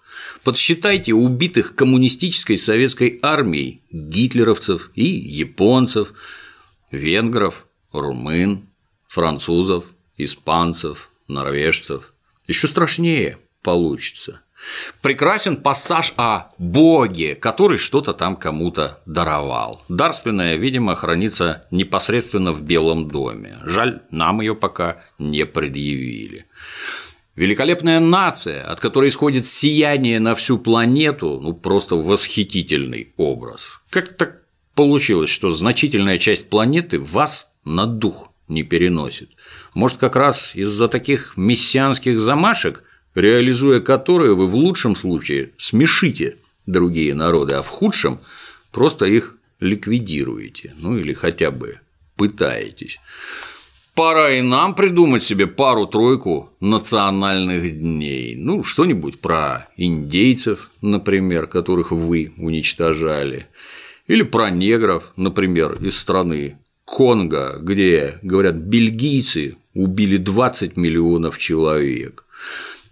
Подсчитайте 0.44 1.14
убитых 1.14 1.76
коммунистической 1.76 2.58
советской 2.58 3.20
армией 3.22 3.84
гитлеровцев 3.92 4.90
и 4.96 5.06
японцев, 5.06 6.14
венгров, 6.90 7.68
румын, 7.92 8.68
французов, 9.08 9.92
испанцев, 10.18 11.12
норвежцев. 11.28 12.16
Еще 12.48 12.66
страшнее 12.66 13.38
получится. 13.62 14.42
Прекрасен 15.02 15.58
пассаж 15.58 16.14
о 16.18 16.52
Боге, 16.58 17.36
который 17.36 17.78
что-то 17.78 18.14
там 18.14 18.36
кому-то 18.36 19.02
даровал. 19.06 19.84
Дарственная, 19.90 20.56
видимо, 20.56 20.96
хранится 20.96 21.66
непосредственно 21.72 22.52
в 22.52 22.62
Белом 22.62 23.08
доме. 23.08 23.58
Жаль, 23.64 24.02
нам 24.12 24.42
ее 24.42 24.56
пока 24.56 24.98
не 25.20 25.46
предъявили. 25.46 26.46
Великолепная 27.36 28.00
нация, 28.00 28.64
от 28.64 28.80
которой 28.80 29.10
исходит 29.10 29.46
сияние 29.46 30.20
на 30.20 30.36
всю 30.36 30.58
планету, 30.58 31.40
ну 31.42 31.54
просто 31.54 31.96
восхитительный 31.96 33.14
образ. 33.18 33.82
Как 33.90 34.16
так 34.16 34.44
получилось, 34.74 35.30
что 35.30 35.50
значительная 35.50 36.18
часть 36.18 36.50
планеты 36.50 36.98
вас 36.98 37.48
на 37.66 37.88
дух 37.88 38.32
не 38.48 38.64
переносит? 38.64 39.32
Может, 39.74 39.98
как 39.98 40.16
раз 40.16 40.56
из-за 40.56 40.88
таких 40.88 41.36
мессианских 41.36 42.22
замашек– 42.22 42.84
реализуя 43.16 43.80
которые 43.80 44.36
вы 44.36 44.46
в 44.46 44.56
лучшем 44.56 44.96
случае 44.96 45.52
смешите 45.58 46.36
другие 46.66 47.16
народы, 47.16 47.56
а 47.56 47.62
в 47.62 47.68
худшем 47.68 48.20
просто 48.72 49.06
их 49.06 49.36
ликвидируете, 49.60 50.74
ну 50.78 50.98
или 50.98 51.14
хотя 51.14 51.52
бы 51.52 51.80
пытаетесь. 52.16 53.00
Пора 53.96 54.32
и 54.32 54.42
нам 54.42 54.76
придумать 54.76 55.24
себе 55.24 55.48
пару-тройку 55.48 56.50
национальных 56.60 57.80
дней. 57.80 58.36
Ну, 58.36 58.62
что-нибудь 58.62 59.22
про 59.22 59.70
индейцев, 59.78 60.70
например, 60.82 61.48
которых 61.48 61.92
вы 61.92 62.34
уничтожали. 62.36 63.48
Или 64.08 64.24
про 64.24 64.50
негров, 64.50 65.14
например, 65.16 65.78
из 65.80 65.98
страны 65.98 66.58
Конго, 66.84 67.58
где, 67.62 68.20
говорят, 68.22 68.56
бельгийцы 68.56 69.56
убили 69.74 70.18
20 70.18 70.76
миллионов 70.76 71.40
человек. 71.40 72.26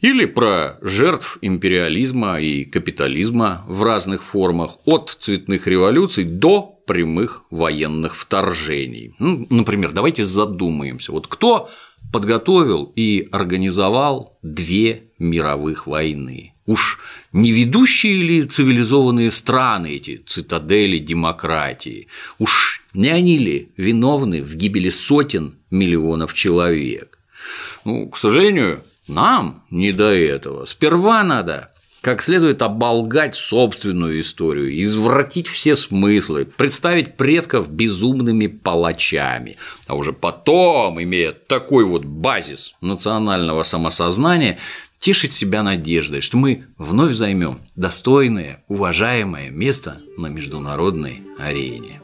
Или 0.04 0.26
про 0.26 0.80
жертв 0.82 1.38
империализма 1.42 2.38
и 2.42 2.66
капитализма 2.66 3.64
в 3.70 3.84
разных 3.84 4.22
формах, 4.22 4.72
от 4.84 5.16
цветных 5.18 5.66
революций 5.66 6.26
до 6.26 6.62
прямых 6.86 7.46
военных 7.50 8.14
вторжений. 8.14 9.16
Ну, 9.18 9.48
например, 9.50 9.94
давайте 9.94 10.26
задумаемся, 10.26 11.14
вот 11.14 11.28
кто 11.28 11.70
подготовил 12.12 12.92
и 12.98 13.30
организовал 13.32 14.38
две 14.42 15.04
мировых 15.20 15.88
войны? 15.88 16.54
Уж 16.66 17.00
не 17.32 17.54
ведущие 17.54 18.22
ли 18.24 18.44
цивилизованные 18.44 19.32
страны 19.32 19.96
эти 19.96 20.18
цитадели 20.18 20.98
демократии? 20.98 22.10
Уж 22.40 22.84
не 22.94 23.08
они 23.08 23.38
ли 23.38 23.70
виновны 23.78 24.44
в 24.44 24.54
гибели 24.58 24.90
сотен 24.90 25.56
миллионов 25.72 26.34
человек? 26.34 27.20
Ну, 27.86 28.10
к 28.10 28.18
сожалению, 28.18 28.82
нам 29.08 29.64
не 29.70 29.92
до 29.92 30.14
этого. 30.14 30.66
Сперва 30.66 31.24
надо 31.24 31.70
как 32.04 32.22
следует 32.22 32.62
оболгать 32.62 33.34
собственную 33.34 34.20
историю, 34.20 34.84
извратить 34.84 35.48
все 35.48 35.74
смыслы, 35.74 36.44
представить 36.44 37.16
предков 37.16 37.72
безумными 37.72 38.48
палачами, 38.48 39.56
а 39.88 39.96
уже 39.96 40.12
потом, 40.12 41.02
имея 41.02 41.32
такой 41.32 41.86
вот 41.86 42.04
базис 42.04 42.76
национального 42.82 43.64
самосознания, 43.64 44.58
тешить 44.98 45.32
себя 45.32 45.64
надеждой, 45.64 46.20
что 46.20 46.36
мы 46.36 46.66
вновь 46.78 47.14
займем 47.14 47.62
достойное, 47.78 48.66
уважаемое 48.68 49.50
место 49.50 50.00
на 50.18 50.28
международной 50.28 51.24
арене. 51.40 52.03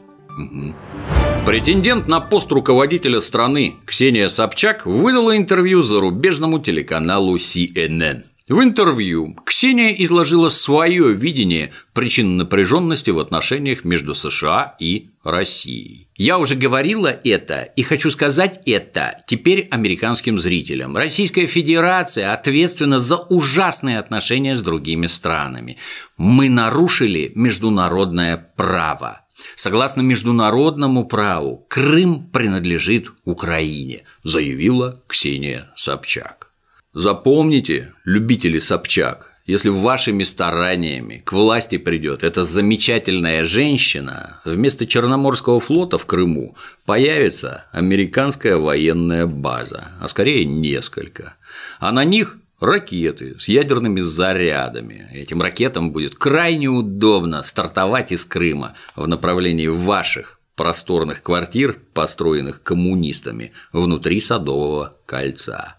Претендент 1.46 2.06
на 2.06 2.20
пост 2.20 2.52
руководителя 2.52 3.20
страны 3.20 3.76
Ксения 3.86 4.28
Собчак 4.28 4.86
выдала 4.86 5.36
интервью 5.36 5.82
зарубежному 5.82 6.58
телеканалу 6.58 7.36
CNN. 7.36 8.24
В 8.50 8.62
интервью 8.64 9.36
Ксения 9.46 9.92
изложила 9.92 10.48
свое 10.48 11.14
видение 11.14 11.70
причин 11.92 12.36
напряженности 12.36 13.10
в 13.10 13.20
отношениях 13.20 13.84
между 13.84 14.16
США 14.16 14.74
и 14.80 15.10
Россией. 15.22 16.08
Я 16.16 16.36
уже 16.38 16.56
говорила 16.56 17.16
это 17.22 17.62
и 17.62 17.82
хочу 17.82 18.10
сказать 18.10 18.60
это 18.66 19.22
теперь 19.28 19.68
американским 19.70 20.40
зрителям. 20.40 20.96
Российская 20.96 21.46
Федерация 21.46 22.32
ответственна 22.32 22.98
за 22.98 23.18
ужасные 23.18 24.00
отношения 24.00 24.56
с 24.56 24.62
другими 24.62 25.06
странами. 25.06 25.78
Мы 26.16 26.48
нарушили 26.48 27.30
международное 27.36 28.36
право. 28.56 29.20
Согласно 29.54 30.00
международному 30.00 31.06
праву, 31.06 31.66
Крым 31.68 32.28
принадлежит 32.30 33.10
Украине, 33.24 34.04
заявила 34.24 35.02
Ксения 35.06 35.70
Собчак. 35.76 36.50
Запомните, 36.92 37.94
любители 38.04 38.58
Собчак, 38.58 39.30
если 39.46 39.68
вашими 39.68 40.22
стараниями 40.22 41.22
к 41.24 41.32
власти 41.32 41.78
придет 41.78 42.22
эта 42.22 42.44
замечательная 42.44 43.44
женщина, 43.44 44.40
вместо 44.44 44.86
Черноморского 44.86 45.60
флота 45.60 45.98
в 45.98 46.06
Крыму 46.06 46.56
появится 46.86 47.64
американская 47.72 48.56
военная 48.56 49.26
база, 49.26 49.88
а 50.00 50.08
скорее 50.08 50.44
несколько. 50.44 51.34
А 51.78 51.90
на 51.92 52.04
них 52.04 52.39
ракеты 52.60 53.38
с 53.38 53.48
ядерными 53.48 54.00
зарядами. 54.00 55.08
Этим 55.12 55.42
ракетам 55.42 55.92
будет 55.92 56.14
крайне 56.14 56.68
удобно 56.68 57.42
стартовать 57.42 58.12
из 58.12 58.24
Крыма 58.24 58.74
в 58.94 59.08
направлении 59.08 59.66
ваших 59.66 60.40
просторных 60.54 61.22
квартир, 61.22 61.80
построенных 61.94 62.62
коммунистами 62.62 63.52
внутри 63.72 64.20
Садового 64.20 64.98
кольца. 65.06 65.76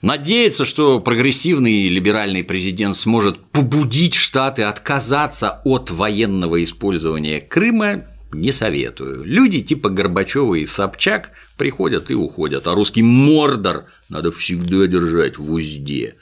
Надеяться, 0.00 0.64
что 0.64 1.00
прогрессивный 1.00 1.88
либеральный 1.88 2.44
президент 2.44 2.94
сможет 2.94 3.40
побудить 3.50 4.14
Штаты 4.14 4.62
отказаться 4.62 5.60
от 5.64 5.90
военного 5.90 6.62
использования 6.62 7.40
Крыма, 7.40 8.04
не 8.32 8.52
советую. 8.52 9.24
Люди 9.24 9.60
типа 9.60 9.88
Горбачева 9.88 10.54
и 10.56 10.66
Собчак 10.66 11.30
приходят 11.56 12.10
и 12.10 12.14
уходят, 12.14 12.66
а 12.66 12.74
русский 12.74 13.02
мордор 13.02 13.86
надо 14.08 14.32
всегда 14.32 14.86
держать 14.86 15.38
в 15.38 15.50
узде. 15.50 16.16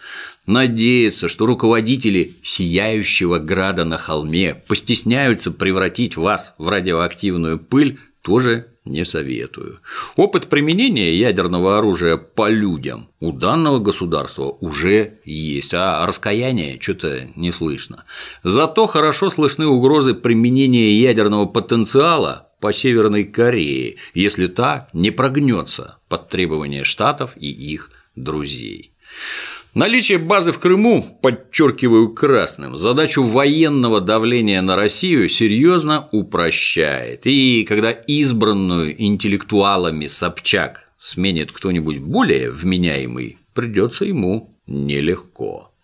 Надеяться, 0.47 1.29
что 1.29 1.47
руководители 1.47 2.35
сияющего 2.43 3.39
града 3.39 3.85
на 3.85 3.99
холме 3.99 4.55
постесняются 4.55 5.51
превратить 5.51 6.17
вас 6.17 6.55
в 6.59 6.69
радиоактивную 6.69 7.59
пыль, 7.59 7.99
тоже 8.27 8.67
не 8.85 9.05
советую. 9.05 9.79
Опыт 10.17 10.49
применения 10.49 11.15
ядерного 11.15 11.79
оружия 11.79 12.17
по 12.17 12.49
людям 12.49 13.09
у 13.21 13.31
данного 13.31 13.79
государства 13.79 14.47
уже 14.61 15.21
есть, 15.25 15.73
а 15.75 16.05
раскаяния 16.05 16.77
что-то 16.81 17.29
не 17.37 17.53
слышно. 17.53 18.05
Зато 18.43 18.89
хорошо 18.89 19.31
слышны 19.31 19.67
угрозы 19.69 20.13
применения 20.13 20.91
ядерного 20.91 21.47
потенциала 21.47 22.49
по 22.61 22.73
Северной 22.73 23.23
Корее, 23.23 23.95
если 24.13 24.49
та 24.49 24.89
не 24.93 25.13
прогнется 25.13 25.99
под 26.09 26.29
требования 26.29 26.83
Штатов 26.83 27.37
и 27.37 27.49
их 27.49 27.93
друзей. 28.17 28.93
Наличие 29.77 30.17
базы 30.17 30.53
в 30.53 30.59
Крыму, 30.59 31.05
подчеркиваю 31.21 32.09
красным, 32.09 32.79
задачу 32.79 33.25
военного 33.25 34.01
давления 34.01 34.63
на 34.63 34.75
Россию 34.75 35.29
серьезно 35.29 36.09
упрощает. 36.13 37.27
И 37.27 37.63
когда 37.69 37.91
избранную 37.91 38.99
интеллектуалами 38.99 40.07
Собчак 40.07 40.91
сменит 40.97 41.53
кто-нибудь 41.53 41.99
более 41.99 42.51
вменяемый, 42.51 43.37
придется 43.53 44.07
ему 44.07 44.59
нелегко. 44.67 45.75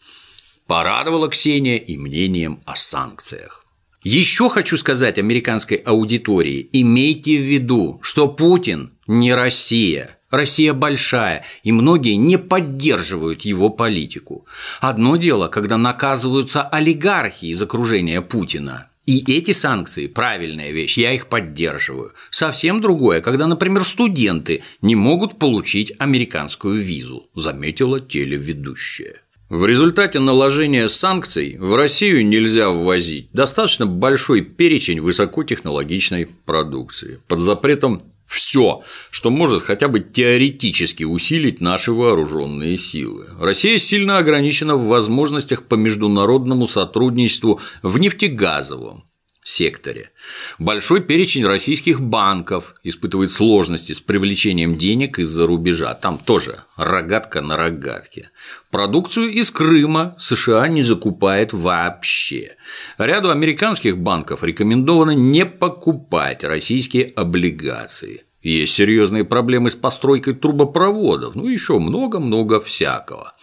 Порадовала 0.66 1.28
Ксения 1.28 1.76
и 1.76 1.98
мнением 1.98 2.62
о 2.64 2.76
санкциях. 2.76 3.66
Еще 4.02 4.48
хочу 4.48 4.78
сказать 4.78 5.18
американской 5.18 5.76
аудитории, 5.76 6.66
имейте 6.72 7.36
в 7.36 7.42
виду, 7.42 8.00
что 8.02 8.26
Путин 8.26 8.94
не 9.06 9.34
Россия– 9.34 10.18
Россия 10.32 10.72
большая, 10.72 11.44
и 11.62 11.72
многие 11.72 12.14
не 12.14 12.38
поддерживают 12.38 13.42
его 13.42 13.68
политику. 13.68 14.46
Одно 14.80 15.16
дело, 15.16 15.48
когда 15.48 15.76
наказываются 15.76 16.62
олигархи 16.62 17.44
из 17.44 17.62
окружения 17.62 18.22
Путина, 18.22 18.88
и 19.04 19.18
эти 19.30 19.52
санкции– 19.52 20.06
правильная 20.08 20.70
вещь, 20.70 20.96
я 20.96 21.12
их 21.12 21.26
поддерживаю. 21.26 22.12
Совсем 22.30 22.80
другое, 22.80 23.20
когда, 23.20 23.46
например, 23.46 23.84
студенты 23.84 24.62
не 24.80 24.94
могут 24.94 25.38
получить 25.38 25.92
американскую 25.98 26.80
визу, 26.80 27.28
заметила 27.34 28.00
телеведущая. 28.00 29.20
В 29.50 29.66
результате 29.66 30.18
наложения 30.18 30.88
санкций 30.88 31.58
в 31.58 31.74
Россию 31.74 32.24
нельзя 32.26 32.70
ввозить 32.70 33.28
достаточно 33.34 33.86
большой 33.86 34.40
перечень 34.40 35.02
высокотехнологичной 35.02 36.26
продукции. 36.46 37.20
Под 37.28 37.40
запретом 37.40 38.02
все, 38.32 38.82
что 39.10 39.30
может 39.30 39.62
хотя 39.62 39.88
бы 39.88 40.00
теоретически 40.00 41.04
усилить 41.04 41.60
наши 41.60 41.92
вооруженные 41.92 42.78
силы. 42.78 43.26
Россия 43.38 43.76
сильно 43.76 44.18
ограничена 44.18 44.76
в 44.76 44.86
возможностях 44.86 45.64
по 45.64 45.74
международному 45.74 46.66
сотрудничеству 46.66 47.60
в 47.82 47.98
нефтегазовом, 47.98 49.04
секторе. 49.42 50.10
Большой 50.58 51.00
перечень 51.00 51.44
российских 51.44 52.00
банков 52.00 52.74
испытывает 52.82 53.30
сложности 53.30 53.92
с 53.92 54.00
привлечением 54.00 54.78
денег 54.78 55.18
из-за 55.18 55.46
рубежа. 55.46 55.94
Там 55.94 56.18
тоже 56.18 56.60
рогатка 56.76 57.40
на 57.40 57.56
рогатке. 57.56 58.30
Продукцию 58.70 59.30
из 59.30 59.50
Крыма 59.50 60.14
США 60.18 60.68
не 60.68 60.82
закупает 60.82 61.52
вообще. 61.52 62.56
Ряду 62.98 63.30
американских 63.30 63.98
банков 63.98 64.44
рекомендовано 64.44 65.12
не 65.12 65.44
покупать 65.44 66.44
российские 66.44 67.06
облигации. 67.06 68.24
Есть 68.42 68.74
серьезные 68.74 69.24
проблемы 69.24 69.70
с 69.70 69.76
постройкой 69.76 70.34
трубопроводов, 70.34 71.34
ну 71.36 71.46
еще 71.46 71.78
много-много 71.78 72.60
всякого. 72.60 73.34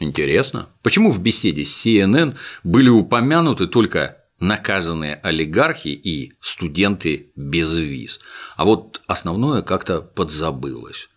Интересно, 0.00 0.68
почему 0.82 1.10
в 1.10 1.20
беседе 1.20 1.64
с 1.64 1.86
CNN 1.86 2.34
были 2.64 2.88
упомянуты 2.88 3.68
только 3.68 4.23
наказанные 4.46 5.14
олигархи 5.22 5.88
и 5.88 6.34
студенты 6.40 7.32
без 7.34 7.76
виз. 7.76 8.20
А 8.56 8.64
вот 8.64 9.00
основное 9.06 9.62
как-то 9.62 10.02
подзабылось. 10.02 11.08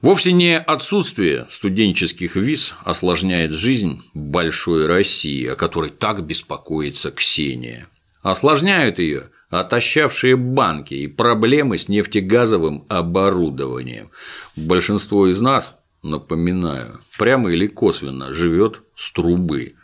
Вовсе 0.00 0.32
не 0.32 0.58
отсутствие 0.58 1.46
студенческих 1.50 2.36
виз 2.36 2.74
осложняет 2.84 3.52
жизнь 3.52 4.02
большой 4.14 4.86
России, 4.86 5.46
о 5.46 5.56
которой 5.56 5.90
так 5.90 6.24
беспокоится 6.24 7.10
Ксения. 7.10 7.88
Осложняют 8.22 8.98
ее 8.98 9.30
отощавшие 9.50 10.36
банки 10.36 10.94
и 10.94 11.08
проблемы 11.08 11.78
с 11.78 11.88
нефтегазовым 11.88 12.84
оборудованием. 12.88 14.10
Большинство 14.56 15.26
из 15.26 15.40
нас, 15.40 15.74
напоминаю, 16.02 17.00
прямо 17.18 17.50
или 17.50 17.66
косвенно 17.66 18.32
живет 18.32 18.82
с 18.94 19.10
трубы. 19.10 19.74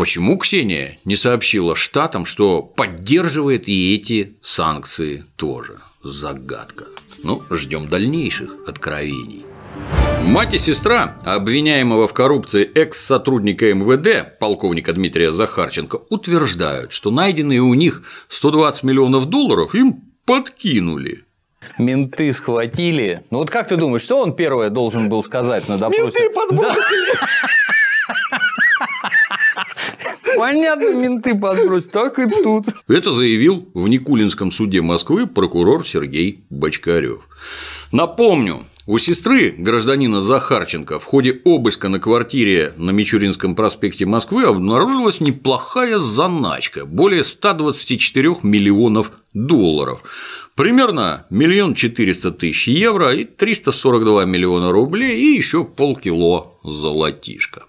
Почему 0.00 0.38
Ксения 0.38 0.96
не 1.04 1.14
сообщила 1.14 1.76
штатам, 1.76 2.24
что 2.24 2.62
поддерживает 2.62 3.68
и 3.68 3.94
эти 3.94 4.38
санкции 4.40 5.26
тоже? 5.36 5.76
Загадка. 6.02 6.86
Ну, 7.22 7.42
ждем 7.50 7.86
дальнейших 7.86 8.50
откровений. 8.66 9.44
Мать 10.24 10.54
и 10.54 10.58
сестра 10.58 11.18
обвиняемого 11.26 12.06
в 12.06 12.14
коррупции 12.14 12.64
экс-сотрудника 12.64 13.74
МВД, 13.74 14.38
полковника 14.38 14.94
Дмитрия 14.94 15.32
Захарченко, 15.32 16.00
утверждают, 16.08 16.92
что 16.92 17.10
найденные 17.10 17.60
у 17.60 17.74
них 17.74 18.02
120 18.30 18.84
миллионов 18.84 19.26
долларов 19.26 19.74
им 19.74 20.00
подкинули. 20.24 21.26
Менты 21.76 22.32
схватили. 22.32 23.24
Ну 23.28 23.36
вот 23.36 23.50
как 23.50 23.68
ты 23.68 23.76
думаешь, 23.76 24.04
что 24.04 24.22
он 24.22 24.34
первое 24.34 24.70
должен 24.70 25.10
был 25.10 25.22
сказать 25.22 25.68
на 25.68 25.76
допросе? 25.76 26.04
Менты 26.04 26.30
подбросили! 26.30 27.12
Да. 27.12 27.28
Понятно, 30.40 30.94
менты 30.94 31.34
подбросят, 31.34 31.90
так 31.90 32.18
и 32.18 32.24
тут. 32.26 32.64
Это 32.88 33.12
заявил 33.12 33.68
в 33.74 33.88
Никулинском 33.88 34.50
суде 34.50 34.80
Москвы 34.80 35.26
прокурор 35.26 35.86
Сергей 35.86 36.44
Бочкарев. 36.48 37.28
Напомню, 37.92 38.64
у 38.86 38.96
сестры 38.96 39.50
гражданина 39.50 40.22
Захарченко 40.22 40.98
в 40.98 41.04
ходе 41.04 41.42
обыска 41.44 41.90
на 41.90 42.00
квартире 42.00 42.72
на 42.78 42.88
Мичуринском 42.88 43.54
проспекте 43.54 44.06
Москвы 44.06 44.44
обнаружилась 44.44 45.20
неплохая 45.20 45.98
заначка– 45.98 46.84
более 46.86 47.22
124 47.22 48.36
миллионов 48.42 49.12
долларов. 49.34 50.02
Примерно 50.54 51.26
миллион 51.28 51.74
четыреста 51.74 52.30
тысяч 52.30 52.66
евро 52.66 53.14
и 53.14 53.24
342 53.24 54.24
миллиона 54.24 54.72
рублей 54.72 55.20
и 55.20 55.36
еще 55.36 55.64
полкило 55.64 56.54
золотишка. 56.64 57.64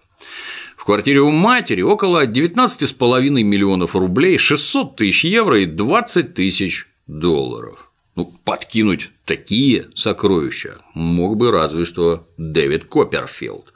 В 0.82 0.86
квартире 0.86 1.20
у 1.20 1.30
матери 1.30 1.84
около 1.84 2.26
19,5 2.26 3.30
миллионов 3.44 3.96
рублей, 3.96 4.40
600 4.40 4.96
тысяч 4.96 5.26
евро 5.26 5.62
и 5.62 5.68
20 5.68 6.34
тысяч 6.34 6.88
долларов. 7.06 7.92
Ну, 8.16 8.34
подкинуть 8.44 9.12
такие 9.26 9.90
сокровища 9.94 10.78
мог 10.96 11.38
бы 11.38 11.52
разве 11.52 11.86
что 11.86 12.28
Дэвид 12.40 12.86
Копперфилд. 12.86 13.76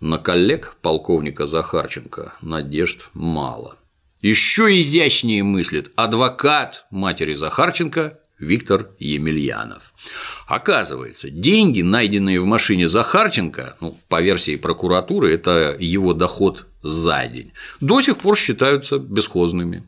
На 0.00 0.16
коллег 0.16 0.74
полковника 0.80 1.44
Захарченко 1.44 2.32
надежд 2.40 3.10
мало. 3.12 3.76
Еще 4.22 4.78
изящнее 4.78 5.44
мыслит 5.44 5.92
адвокат 5.96 6.86
матери 6.90 7.34
Захарченко 7.34 8.20
Виктор 8.38 8.88
Емельянов. 8.98 9.92
Оказывается, 10.48 11.28
деньги, 11.28 11.82
найденные 11.82 12.40
в 12.40 12.46
машине 12.46 12.88
Захарченко, 12.88 13.76
ну, 13.82 13.94
по 14.08 14.22
версии 14.22 14.56
прокуратуры, 14.56 15.34
это 15.34 15.76
его 15.78 16.14
доход 16.14 16.66
за 16.82 17.26
день, 17.26 17.52
до 17.82 18.00
сих 18.00 18.16
пор 18.16 18.38
считаются 18.38 18.98
бесхозными. 18.98 19.84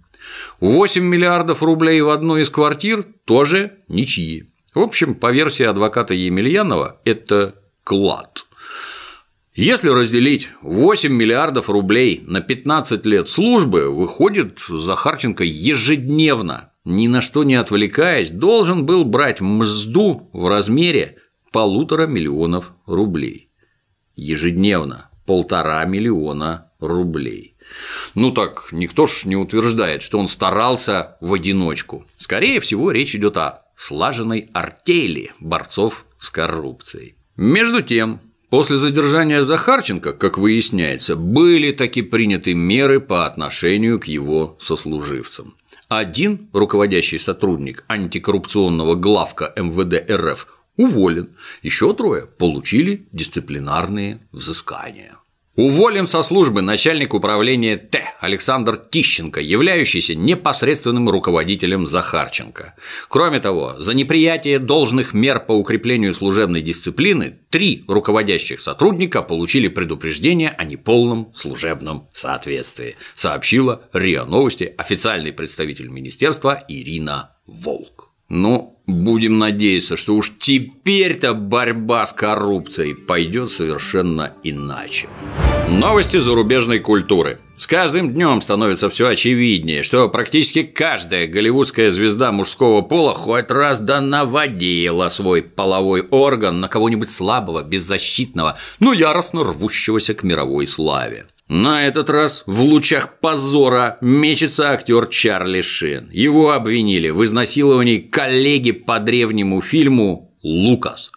8 0.61 1.03
миллиардов 1.03 1.63
рублей 1.63 2.03
в 2.03 2.11
одной 2.11 2.43
из 2.43 2.51
квартир 2.51 3.07
тоже 3.25 3.79
ничьи. 3.89 4.51
В 4.75 4.81
общем, 4.81 5.15
по 5.15 5.33
версии 5.33 5.65
адвоката 5.65 6.13
Емельянова, 6.13 7.01
это 7.07 7.55
клад. 7.83 8.45
Если 9.55 9.89
разделить 9.89 10.51
8 10.61 11.11
миллиардов 11.11 11.71
рублей 11.71 12.23
на 12.27 12.43
15 12.43 13.07
лет 13.07 13.31
службы, 13.31 13.91
выходит, 13.91 14.61
Захарченко 14.69 15.43
ежедневно, 15.43 16.70
ни 16.85 17.09
на 17.09 17.21
что 17.21 17.45
не 17.45 17.55
отвлекаясь, 17.55 18.31
должен 18.31 18.87
был 18.87 19.05
брать 19.05 19.41
мзду 19.41 20.29
в 20.33 20.49
размере 20.49 21.19
полутора 21.53 22.07
миллионов 22.07 22.73
рублей. 22.87 23.51
Ежедневно 24.17 25.11
полтора 25.27 25.85
миллиона 25.85 26.73
рублей. 26.81 27.57
Ну 28.15 28.33
так, 28.33 28.69
никто 28.73 29.07
ж 29.07 29.27
не 29.27 29.37
утверждает, 29.37 30.03
что 30.03 30.19
он 30.19 30.29
старался 30.29 31.17
в 31.21 31.35
одиночку. 31.35 32.05
Скорее 32.17 32.61
всего, 32.61 32.91
речь 32.91 33.15
идет 33.15 33.37
о 33.37 33.63
слаженной 33.77 34.51
артели 34.53 35.33
борцов 35.39 36.07
с 36.19 36.31
коррупцией. 36.31 37.15
Между 37.37 37.83
тем, 37.83 38.21
После 38.51 38.79
задержания 38.79 39.43
Захарченко, 39.43 40.13
как 40.13 40.37
выясняется, 40.37 41.15
были 41.15 41.71
таки 41.71 42.03
приняты 42.03 42.53
меры 42.53 42.99
по 42.99 43.25
отношению 43.25 44.01
к 44.01 44.07
его 44.07 44.59
сослуживцам. 44.61 45.55
Один 45.91 46.49
руководящий 46.53 47.19
сотрудник 47.19 47.85
антикоррупционного 47.89 48.95
главка 48.95 49.53
МВД 49.57 50.09
РФ 50.09 50.47
уволен, 50.77 51.37
еще 51.63 51.93
трое 51.95 52.27
получили 52.27 53.09
дисциплинарные 53.11 54.21
взыскания. 54.31 55.20
Уволен 55.61 56.07
со 56.07 56.23
службы 56.23 56.63
начальник 56.63 57.13
управления 57.13 57.77
Т. 57.77 58.15
Александр 58.19 58.79
Тищенко, 58.79 59.43
являющийся 59.43 60.15
непосредственным 60.15 61.11
руководителем 61.11 61.87
Захарченко. 61.87 62.75
Кроме 63.11 63.41
того, 63.41 63.75
за 63.77 63.93
неприятие 63.93 64.59
должных 64.59 65.13
мер 65.13 65.39
по 65.39 65.53
укреплению 65.53 66.15
служебной 66.15 66.63
дисциплины 66.63 67.41
три 67.51 67.85
руководящих 67.89 68.59
сотрудника 68.63 69.21
получили 69.21 69.69
предупреждение 69.69 70.49
о 70.49 70.65
неполном 70.65 71.31
служебном 71.35 72.09
соответствии, 72.15 72.97
сообщила 73.15 73.83
РИА 73.93 74.25
Новости 74.25 74.73
официальный 74.79 75.35
представитель 75.35 75.89
министерства 75.89 76.65
Ирина 76.69 77.37
Волк. 77.47 78.09
Ну, 78.31 78.80
будем 78.93 79.39
надеяться, 79.39 79.97
что 79.97 80.15
уж 80.15 80.33
теперь-то 80.39 81.35
борьба 81.35 82.07
с 82.07 82.13
коррупцией 82.13 82.95
пойдет 82.95 83.49
совершенно 83.49 84.35
иначе. 84.43 85.09
Новости 85.71 86.19
зарубежной 86.19 86.81
культуры. 86.81 87.39
С 87.55 87.67
каждым 87.67 88.13
днем 88.13 88.41
становится 88.41 88.89
все 88.89 89.09
очевиднее, 89.09 89.83
что 89.83 90.09
практически 90.09 90.63
каждая 90.63 91.27
голливудская 91.27 91.91
звезда 91.91 92.33
мужского 92.33 92.81
пола 92.83 93.15
хоть 93.15 93.51
раз 93.51 93.81
да 93.81 94.01
наводила 94.01 95.09
свой 95.09 95.43
половой 95.43 96.03
орган 96.11 96.61
на 96.61 96.69
кого-нибудь 96.69 97.11
слабого, 97.11 97.63
беззащитного, 97.63 98.57
но 98.81 98.93
яростно 98.93 99.45
рвущегося 99.45 100.15
к 100.15 100.23
мировой 100.23 100.67
славе. 100.67 101.27
На 101.51 101.85
этот 101.85 102.11
раз 102.11 102.45
в 102.47 102.63
лучах 102.63 103.19
позора 103.19 103.99
мечется 104.01 104.71
актер 104.71 105.09
Чарли 105.09 105.63
Шин. 105.63 106.09
Его 106.13 106.53
обвинили 106.53 107.11
в 107.11 107.25
изнасиловании 107.25 107.99
коллеги 107.99 108.71
по 108.71 109.01
древнему 109.01 109.61
фильму 109.61 110.33
«Лукас». 110.45 111.11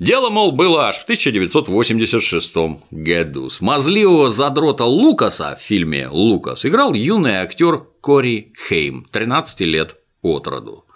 Дело, 0.00 0.30
мол, 0.30 0.50
было 0.50 0.88
аж 0.88 0.96
в 0.96 1.04
1986 1.04 2.54
году. 2.90 3.50
Смазливого 3.50 4.28
задрота 4.30 4.84
Лукаса 4.84 5.56
в 5.56 5.62
фильме 5.62 6.08
«Лукас» 6.10 6.66
играл 6.66 6.92
юный 6.92 7.36
актер 7.36 7.84
Кори 8.00 8.52
Хейм, 8.68 9.06
13 9.12 9.60
лет 9.60 9.94
от 10.22 10.48
роду. 10.48 10.86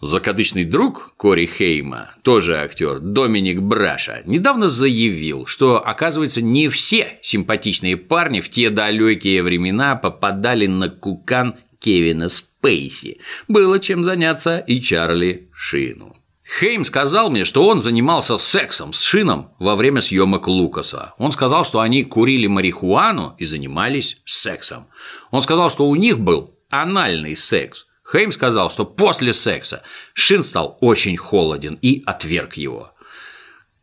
Закадычный 0.00 0.64
друг 0.64 1.14
Кори 1.16 1.46
Хейма, 1.46 2.14
тоже 2.22 2.56
актер 2.56 3.00
Доминик 3.00 3.60
Браша, 3.60 4.22
недавно 4.26 4.68
заявил, 4.68 5.44
что, 5.46 5.84
оказывается, 5.84 6.40
не 6.40 6.68
все 6.68 7.18
симпатичные 7.20 7.96
парни 7.96 8.40
в 8.40 8.48
те 8.48 8.70
далекие 8.70 9.42
времена 9.42 9.96
попадали 9.96 10.66
на 10.66 10.88
кукан 10.88 11.56
Кевина 11.80 12.28
Спейси. 12.28 13.18
Было 13.48 13.80
чем 13.80 14.04
заняться 14.04 14.58
и 14.58 14.80
Чарли 14.80 15.50
Шину. 15.52 16.16
Хейм 16.60 16.84
сказал 16.84 17.28
мне, 17.28 17.44
что 17.44 17.66
он 17.66 17.82
занимался 17.82 18.38
сексом 18.38 18.92
с 18.92 19.02
Шином 19.02 19.50
во 19.58 19.74
время 19.74 20.00
съемок 20.00 20.46
Лукаса. 20.46 21.14
Он 21.18 21.32
сказал, 21.32 21.64
что 21.64 21.80
они 21.80 22.04
курили 22.04 22.46
марихуану 22.46 23.34
и 23.36 23.44
занимались 23.44 24.22
сексом. 24.24 24.86
Он 25.32 25.42
сказал, 25.42 25.70
что 25.70 25.88
у 25.88 25.96
них 25.96 26.20
был 26.20 26.54
анальный 26.70 27.36
секс. 27.36 27.87
Хейм 28.10 28.32
сказал, 28.32 28.70
что 28.70 28.84
после 28.86 29.32
секса 29.32 29.82
Шин 30.14 30.42
стал 30.42 30.78
очень 30.80 31.16
холоден 31.16 31.78
и 31.82 32.02
отверг 32.06 32.54
его. 32.54 32.92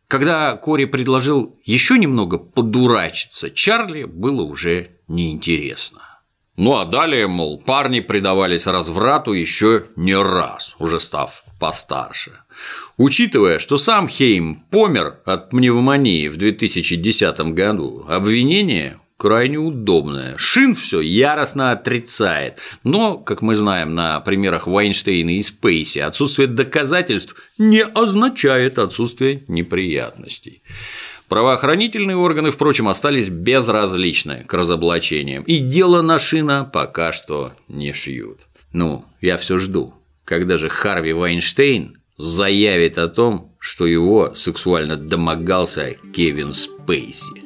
Когда 0.08 0.56
Кори 0.56 0.84
предложил 0.84 1.58
еще 1.64 1.98
немного 1.98 2.38
подурачиться, 2.38 3.50
Чарли 3.50 4.04
было 4.04 4.42
уже 4.42 4.90
неинтересно. 5.08 6.00
Ну 6.56 6.76
а 6.76 6.84
далее, 6.84 7.26
мол, 7.26 7.58
парни 7.58 8.00
предавались 8.00 8.66
разврату 8.66 9.32
еще 9.32 9.86
не 9.94 10.16
раз, 10.16 10.74
уже 10.78 11.00
став 11.00 11.44
постарше. 11.60 12.32
Учитывая, 12.96 13.58
что 13.58 13.76
сам 13.76 14.08
Хейм 14.08 14.64
помер 14.70 15.18
от 15.24 15.50
пневмонии 15.50 16.28
в 16.28 16.36
2010 16.36 17.40
году, 17.52 18.06
обвинение 18.08 18.98
крайне 19.16 19.58
удобная. 19.58 20.34
Шин 20.36 20.74
все 20.74 21.00
яростно 21.00 21.72
отрицает. 21.72 22.58
Но, 22.84 23.18
как 23.18 23.42
мы 23.42 23.54
знаем 23.54 23.94
на 23.94 24.20
примерах 24.20 24.66
Вайнштейна 24.66 25.38
и 25.38 25.42
Спейси, 25.42 26.00
отсутствие 26.00 26.48
доказательств 26.48 27.34
не 27.58 27.82
означает 27.82 28.78
отсутствие 28.78 29.44
неприятностей. 29.48 30.62
Правоохранительные 31.28 32.16
органы, 32.16 32.50
впрочем, 32.50 32.88
остались 32.88 33.30
безразличны 33.30 34.44
к 34.46 34.54
разоблачениям, 34.54 35.42
и 35.42 35.58
дело 35.58 36.00
на 36.02 36.20
Шина 36.20 36.64
пока 36.64 37.10
что 37.10 37.52
не 37.68 37.92
шьют. 37.92 38.46
Ну, 38.72 39.04
я 39.20 39.36
все 39.36 39.58
жду, 39.58 39.94
когда 40.24 40.56
же 40.56 40.68
Харви 40.68 41.12
Вайнштейн 41.12 41.96
заявит 42.16 42.96
о 42.98 43.08
том, 43.08 43.56
что 43.58 43.86
его 43.86 44.34
сексуально 44.36 44.96
домогался 44.96 45.96
Кевин 46.14 46.52
Спейси. 46.54 47.45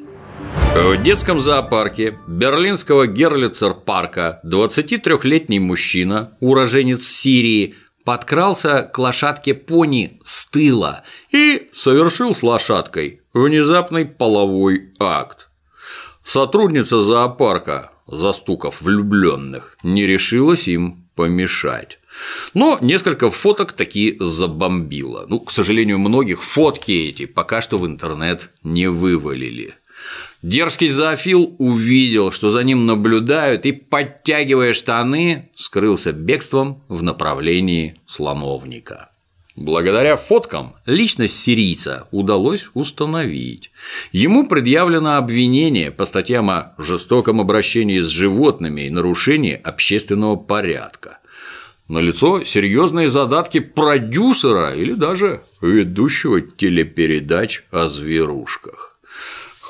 В 0.72 1.02
детском 1.02 1.40
зоопарке 1.40 2.16
берлинского 2.28 3.08
Герлицер-парка 3.08 4.40
23-летний 4.46 5.58
мужчина, 5.58 6.30
уроженец 6.38 7.02
Сирии, 7.02 7.74
подкрался 8.04 8.82
к 8.82 8.96
лошадке 8.96 9.54
пони 9.54 10.20
с 10.22 10.46
тыла 10.46 11.02
и 11.32 11.68
совершил 11.74 12.36
с 12.36 12.44
лошадкой 12.44 13.20
внезапный 13.34 14.06
половой 14.06 14.94
акт. 15.00 15.48
Сотрудница 16.22 17.02
зоопарка, 17.02 17.90
застукав 18.06 18.80
влюбленных, 18.80 19.76
не 19.82 20.06
решилась 20.06 20.68
им 20.68 21.08
помешать. 21.16 21.98
Но 22.54 22.78
несколько 22.80 23.28
фоток 23.28 23.72
таки 23.72 24.16
забомбило. 24.20 25.26
Ну, 25.28 25.40
к 25.40 25.50
сожалению, 25.50 25.98
многих 25.98 26.44
фотки 26.44 26.92
эти 26.92 27.26
пока 27.26 27.60
что 27.60 27.78
в 27.78 27.86
интернет 27.86 28.50
не 28.62 28.88
вывалили. 28.88 29.74
Дерзкий 30.42 30.88
зоофил 30.88 31.54
увидел, 31.58 32.32
что 32.32 32.48
за 32.48 32.64
ним 32.64 32.86
наблюдают, 32.86 33.66
и, 33.66 33.72
подтягивая 33.72 34.72
штаны, 34.72 35.50
скрылся 35.54 36.12
бегством 36.12 36.82
в 36.88 37.02
направлении 37.02 37.96
слоновника. 38.06 39.10
Благодаря 39.54 40.16
фоткам 40.16 40.76
личность 40.86 41.38
сирийца 41.38 42.08
удалось 42.12 42.68
установить. 42.72 43.70
Ему 44.12 44.46
предъявлено 44.46 45.18
обвинение 45.18 45.90
по 45.90 46.06
статьям 46.06 46.48
о 46.48 46.74
жестоком 46.78 47.42
обращении 47.42 48.00
с 48.00 48.08
животными 48.08 48.82
и 48.82 48.90
нарушении 48.90 49.60
общественного 49.62 50.36
порядка. 50.36 51.18
Налицо 51.88 52.44
серьезные 52.44 53.10
задатки 53.10 53.60
продюсера 53.60 54.74
или 54.74 54.92
даже 54.92 55.42
ведущего 55.60 56.40
телепередач 56.40 57.64
о 57.70 57.88
зверушках. 57.88 58.89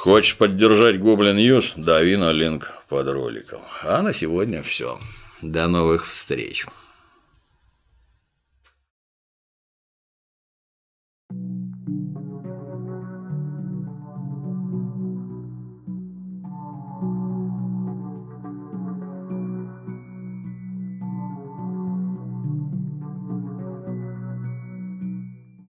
Хочешь 0.03 0.39
поддержать 0.39 0.99
Goblin 0.99 1.37
News? 1.37 1.75
Дави 1.77 2.17
на 2.17 2.33
link 2.33 2.73
под 2.89 3.07
роликом. 3.09 3.61
А 3.83 4.01
на 4.01 4.15
сегодня 4.15 4.63
все. 4.63 4.99
До 5.43 5.69
новых 5.69 6.07
встреч. 6.07 6.65